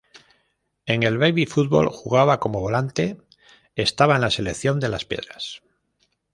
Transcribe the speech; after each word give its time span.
En 0.87 1.03
el 1.03 1.19
baby 1.19 1.45
fútbol 1.45 1.87
jugaba 1.89 2.39
como 2.39 2.59
volante, 2.59 3.21
estaba 3.75 4.15
en 4.15 4.21
la 4.21 4.31
selección 4.31 4.79
de 4.79 4.89
Las 4.89 5.05
Piedras. 5.05 5.61